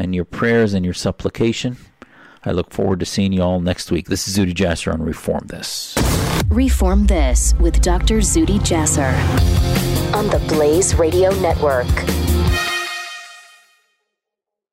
[0.02, 1.78] and your prayers and your supplication.
[2.44, 4.08] I look forward to seeing you all next week.
[4.08, 5.96] This is Zuhdi Jasser on Reform This.
[6.48, 8.18] Reform This with Dr.
[8.18, 9.14] Zuhdi Jasser
[10.16, 11.86] on the Blaze Radio Network.